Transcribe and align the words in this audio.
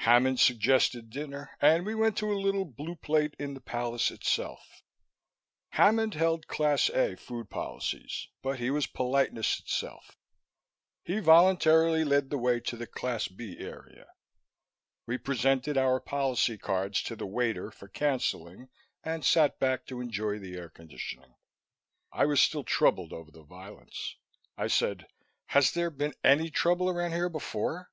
Hammond 0.00 0.38
suggested 0.38 1.08
dinner, 1.08 1.50
and 1.62 1.86
we 1.86 1.94
went 1.94 2.14
to 2.18 2.30
a 2.30 2.36
little 2.36 2.66
Blue 2.66 2.94
Plate 2.94 3.34
in 3.38 3.54
the 3.54 3.60
palace 3.62 4.10
itself. 4.10 4.82
Hammond 5.70 6.12
held 6.12 6.46
Class 6.46 6.90
A 6.90 7.14
food 7.16 7.48
policies, 7.48 8.28
but 8.42 8.58
he 8.58 8.68
was 8.70 8.86
politeness 8.86 9.58
itself; 9.58 10.18
he 11.04 11.20
voluntarily 11.20 12.04
led 12.04 12.28
the 12.28 12.36
way 12.36 12.60
to 12.60 12.76
the 12.76 12.86
Class 12.86 13.28
B 13.28 13.56
area. 13.60 14.06
We 15.06 15.16
presented 15.16 15.78
our 15.78 16.00
policy 16.00 16.58
cards 16.58 17.02
to 17.04 17.16
the 17.16 17.24
waiter 17.24 17.70
for 17.70 17.88
canceling, 17.88 18.68
and 19.02 19.24
sat 19.24 19.58
back 19.58 19.86
to 19.86 20.02
enjoy 20.02 20.38
the 20.38 20.54
air 20.56 20.68
conditioning. 20.68 21.34
I 22.12 22.26
was 22.26 22.42
still 22.42 22.62
troubled 22.62 23.14
over 23.14 23.30
the 23.30 23.42
violence. 23.42 24.16
I 24.54 24.66
said, 24.66 25.06
"Has 25.46 25.72
there 25.72 25.88
been 25.88 26.12
any 26.22 26.50
trouble 26.50 26.90
around 26.90 27.12
here 27.12 27.30
before?" 27.30 27.90